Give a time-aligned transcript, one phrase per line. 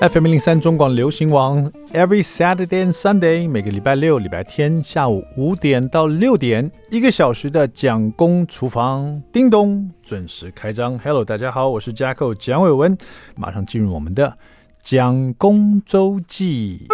[0.00, 10.98] FM 零三中广流行网，Every Saturday and Sunday，每个礼拜六、礼拜天下午五点到六点，一个小时的蒋公厨房，叮咚，准时开张。
[10.98, 12.98] Hello，大家好，我是 jack 蒋伟文，
[13.36, 14.36] 马上进入我们的
[14.82, 16.88] 蒋公周记。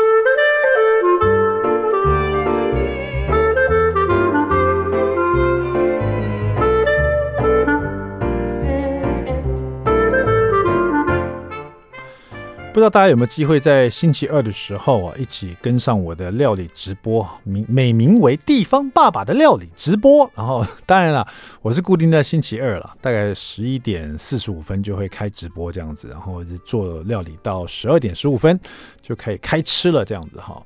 [12.73, 20.31] 不知道大家有没有机会在星期二的时候啊，一起跟上我的料理直播，名美名为“地方爸爸”的料理直播。
[20.37, 21.27] 然后，当然了，
[21.63, 28.59] 我是固定在星期二了，大概十一点四十五分就会开直播这样子，然后做料理到十二点十五分
[29.03, 30.63] 就可以开吃了这样子哈。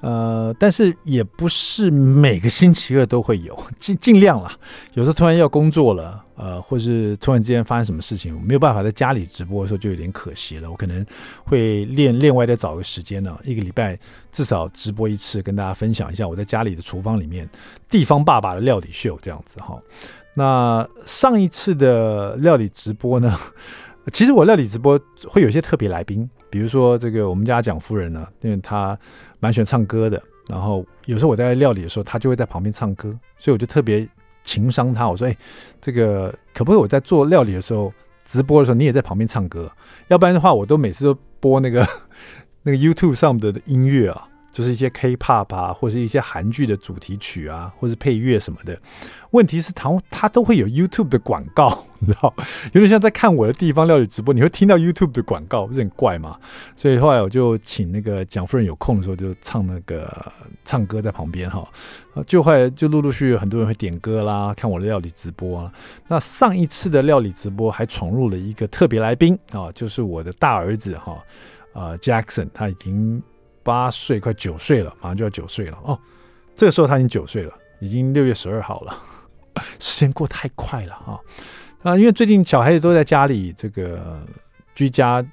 [0.00, 4.52] 呃，但是也不是每个星期二都会有， 尽尽量啦。
[4.92, 10.70] 有时候突然要工作了，呃，或是突然之间发生什么事情，没有办法在家里直播的时候，就有点可惜了。
[10.70, 11.04] 我可能
[11.44, 13.98] 会练另外再找个时间呢，一个礼拜
[14.30, 17.48] 至少直播一次，跟大家分享一下我在家里的厨房里面
[17.88, 19.80] 地方爸爸的料理秀这样子哈。
[20.34, 23.36] 那上一次的料理直播呢，
[24.12, 26.28] 其实我料理直播会有些特别来宾。
[26.50, 28.98] 比如说这个我们家蒋夫人呢，因为她
[29.40, 34.06] 蛮喜欢唱歌的，然后有时候我在料理的时候，她就会在旁边唱歌，所以我就特别
[34.44, 35.36] 情商她，我说：“哎，
[35.80, 37.92] 这个可不可以我在做料理的时候，
[38.24, 39.70] 直播的时候你也在旁边唱歌？
[40.08, 41.86] 要不然的话，我都每次都播那个
[42.62, 48.80] 那个 YouTube 上的音乐啊。”就是一些 K-pop 啊，或是一些韩剧的主题曲啊，或是配乐什么的。
[49.32, 52.32] 问题是他他都会有 YouTube 的广告，你知道，
[52.72, 56.38] 有点像在看我的地方料理直播，你会听到 YouTube 的广告，不是很怪吗？
[56.76, 60.32] 所以后来我就请那个蒋夫人有空的时候就唱那个
[60.64, 61.68] 唱歌在旁边哈，
[62.26, 65.72] 就后来就陆陆续续很多人会点歌啦，看我的料理直播啊。
[66.06, 71.18] 那上一次的料理直播还闯入了一个特别来宾啊，就是我的大儿子哈，
[71.72, 73.22] 呃，Jackson，他已经。
[73.66, 75.98] 八岁快九岁了，马上就要九岁了哦。
[76.54, 78.96] 这个时候他已经九岁了，已经六月十二号了，
[79.80, 81.18] 时间过太快了啊！
[81.86, 84.20] 啊，因为最近小孩子都在家里这个
[84.74, 85.24] 居家，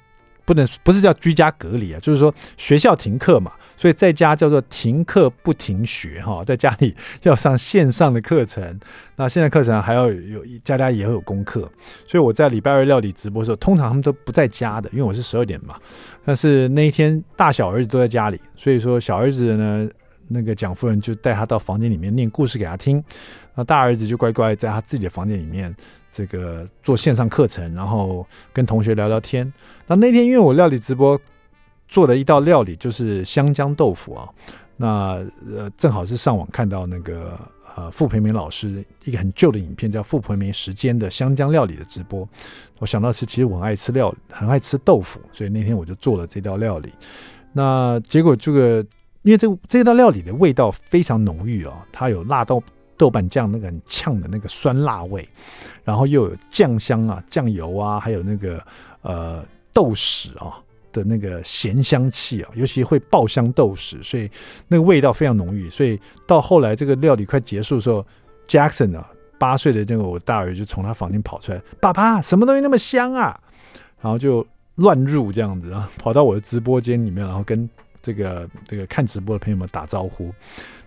[0.44, 8.78] 不能不是叫居家隔离啊，就是说学校停课嘛，所以在家叫做停课不停学哈，在家里要上线上的课程，
[9.16, 11.68] 那线上课程还要有家家也会有功课，
[12.06, 15.74] 所以我在礼拜二料理直播的时候，通常他们都不在家的，因为我是十二点嘛。
[16.24, 19.88] 但是那一天大小儿子都在家里，所以说小儿子呢，
[20.28, 23.02] 那个蒋夫人就带他到房间里面念故事给他听，
[23.54, 25.74] 那大儿子就乖乖在他自己的房间里面
[26.10, 29.52] 这个做线上课程，然后跟同学聊聊天。
[29.86, 31.20] 那那天因为我料理直播
[31.88, 34.28] 做的一道料理就是香江豆腐啊，
[34.76, 35.24] 那
[35.54, 37.38] 呃正好是上网看到那个。
[37.76, 42.24] 呃，傅培明老师一个很旧的影片叫《傅培明时间的香江料理的直播》，
[42.78, 46.92] 我想到是其实我很爱吃料理，很爱吃豆腐，所以那天我就做了这道料理。
[47.52, 48.86] 那结果这个，
[49.24, 52.62] 因为这这道料理的味道非常浓郁啊，它有辣豆
[52.96, 55.28] 豆瓣酱那个很呛的那个酸辣味，
[55.82, 58.64] 然后又有酱香啊、酱油啊，还有那个
[59.02, 60.54] 呃豆豉啊。
[60.94, 64.30] 的那个咸香气啊，尤其会爆香豆豉，所以
[64.68, 65.68] 那个味道非常浓郁。
[65.68, 68.06] 所以到后来这个料理快结束的时候
[68.46, 73.36] ，Jackson 啊，八岁的这个我大儿就从他房间跑出来，爸爸，什么东西那么香啊？
[74.00, 74.46] 然后就
[74.76, 77.68] 乱入这样子，然后跑到我的直播间里面，然后跟
[78.04, 80.32] 这个这个看直播的朋友们打招呼。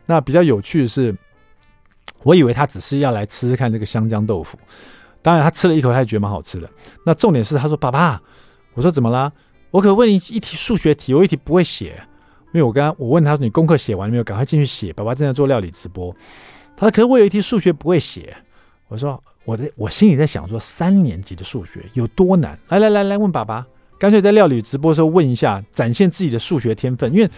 [0.05, 1.13] 那比较有趣的是，
[2.23, 4.57] 我以为他只是要来吃吃看这个香江豆腐，
[5.21, 6.69] 当然他吃了一口，他也觉得蛮好吃的。
[7.03, 8.21] 那重点是他说，爸爸，
[8.75, 9.29] 我说怎么啦？
[9.71, 12.01] 我可问你一题数学题，我一题不会写，
[12.53, 14.23] 因为我刚我问他说，你功课写完了没有？
[14.23, 14.93] 赶快进去写。
[14.93, 16.15] 爸爸正在做料理直播，
[16.77, 18.33] 他说可是我有一题数学不会写。
[18.87, 22.57] 我说我的我心里在想说三年级的数学有多难？
[22.69, 23.67] 来来来来问爸爸，
[23.99, 27.11] 干脆在料理直播的时候问一下，展现自己的数学天分。
[27.13, 27.29] 因为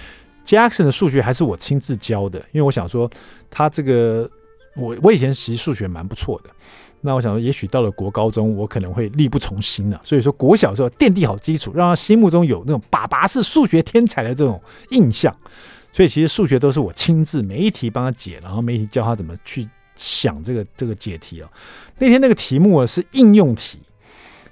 [0.45, 3.09] Jackson 的数学还是我亲自教的，因为我想说
[3.49, 4.29] 他这个
[4.75, 6.49] 我我以前其实数学蛮不错的。
[7.01, 10.01] 那我想说，也许到了国高中，我可能会力不从心了。
[10.03, 15.33] 所以说，国小时候奠定好基础，让他心目中有那种爸爸是数学天才的这种印象。
[15.93, 19.65] 所以其实数学都是我亲自每一题帮他解，然后每一题教他怎么去
[19.95, 21.49] 想这个这个解题啊。
[21.97, 23.79] 那天那个题目是应用题，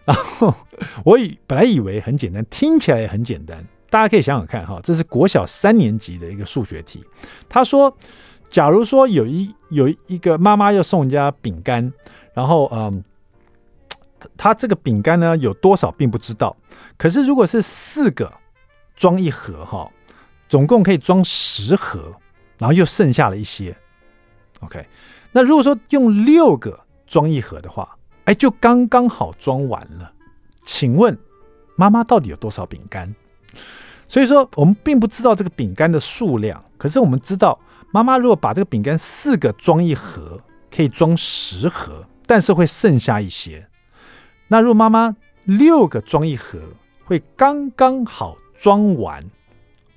[0.07, 0.55] 然后
[1.03, 3.61] 我以本来以为很简单，听起来也很简单。
[3.89, 7.03] 大家可以想想看哈，这是国小三年级的一个数学题。
[7.49, 7.95] 他说，
[8.49, 11.91] 假如说有一有一个妈妈要送人家饼干。
[12.33, 13.03] 然后，嗯，
[14.37, 16.55] 他这个饼干呢有多少并不知道。
[16.95, 18.31] 可是如果是四个
[18.95, 19.91] 装一盒哈，
[20.47, 22.13] 总共可以装十盒，
[22.59, 23.75] 然后又剩下了一些。
[24.59, 24.85] OK，
[25.31, 27.96] 那如果说用六个装一盒的话，
[28.27, 30.11] 哎，就刚刚好装完了。
[30.65, 31.17] 请问
[31.77, 33.15] 妈妈到底有多少饼干？
[34.05, 37.57] 所以说，我们并不知道这个饼干的数量，可是我们知道，
[37.89, 43.65] 妈妈如果把这个饼干四个装一盒，可以装十盒，但是会剩下一些。
[44.49, 45.15] 那如果妈妈
[45.45, 46.59] 六个装一盒，
[47.05, 49.23] 会刚刚好装完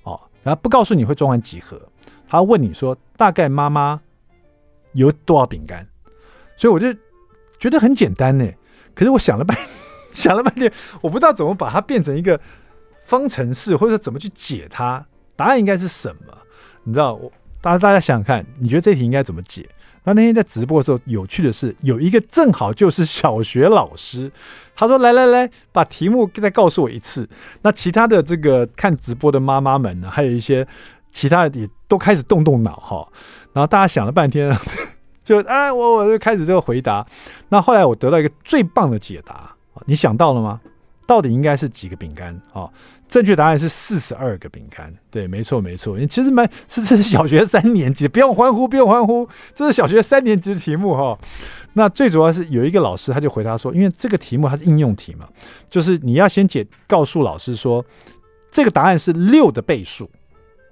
[0.05, 1.83] 哦，然后不告诉你会装完几盒，
[2.29, 4.01] 他问你说大概妈妈
[4.93, 5.85] 有多少饼干，
[6.57, 6.97] 所以我就
[7.61, 8.45] 觉得很简单呢。
[8.95, 9.57] 可是我想了半
[10.11, 12.41] 想了半天，我不知道怎么把它变成一个。
[13.03, 15.05] 方程式，或者怎么去解它？
[15.35, 16.33] 答案应该是什么？
[16.85, 19.69] 你知道，我大家大家想想看，你觉得这题应该怎么解？
[20.05, 24.31] 那那天在直播的时候，有趣的是，有一个正好就是小学老师，
[24.77, 27.29] 他说：“来来来，把题目再告诉我一次。”
[27.63, 30.65] 那其他的这个看直播的妈妈们呢，还有一些
[31.11, 33.09] 其他的也都开始动动脑哈。
[33.53, 34.57] 然后大家想了半天，
[35.31, 37.07] 就哎，我我就开始这个回答。
[37.51, 39.55] 那后来我得到一个最棒的解答，
[39.87, 40.61] 你想到了吗？
[41.07, 42.37] 到底应该是几个饼干？
[42.53, 42.69] 哦，
[43.09, 44.93] 正确答案是四十二个饼干。
[45.09, 45.97] 对，没错，没错。
[46.07, 51.19] 其实蛮是这是小学三年级，不用欢呼，不用欢呼，这是小学三年级的题目哈、哦。
[51.75, 55.29] 那最主要是有一个老师他就回答说，因为这个题目它是应用题嘛，
[55.69, 57.85] 就是你要先解，告诉老师说
[58.51, 60.11] 这个答案是六的倍数，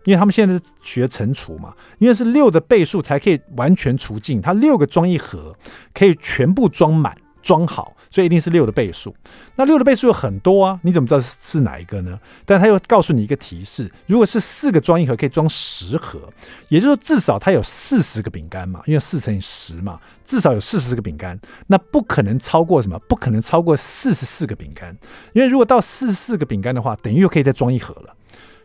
[0.05, 5.57] 因为他们现在是学乘除嘛，因为是六的倍数才可以完全除尽，它六个装一盒
[5.93, 7.17] 可以全部装满。
[7.41, 9.15] 装好，所以一定是六的倍数。
[9.55, 12.19] 那六的倍数有很多啊，你怎么知道是哪一个呢？
[12.45, 16.21] 但他又告诉你一个提示：如果是四个装一盒，可以装十盒，
[16.69, 21.41] 也就是说至少它有四十个饼干嘛，因为四乘以十嘛，至少有四十个饼干。
[21.69, 22.99] 那不可能超过什么？
[23.09, 24.95] 不可能超过四十四个饼干，
[25.33, 28.15] 因为如果到四十四个饼干的话，等于又可以再装一盒了。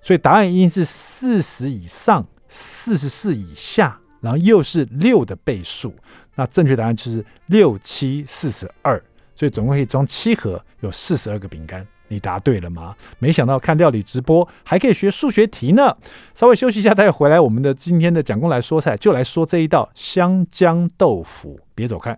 [0.03, 5.93] 所以答案一定是四十以上，四十四以下，然后又是六的倍数。
[6.35, 9.01] 那正确答案就是六七四十二，
[9.33, 11.87] 所以总共可以装七盒，有四十二个饼干。
[12.09, 12.95] 你答对了吗？
[13.17, 15.95] 没想到看料理直播还可以学数学题呢。
[16.35, 21.59] 稍微休息一下，待会回来我们的今天的蒋公来说菜，就来说这一道香姜豆腐。
[21.73, 22.11] 别走开。